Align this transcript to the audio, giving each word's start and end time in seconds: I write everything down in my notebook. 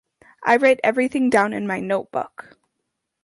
I 0.43 0.57
write 0.57 0.79
everything 0.83 1.29
down 1.29 1.53
in 1.53 1.67
my 1.67 1.79
notebook. 1.79 2.57